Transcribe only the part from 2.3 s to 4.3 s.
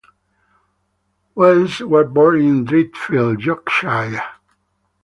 in Driffield, Yorkshire.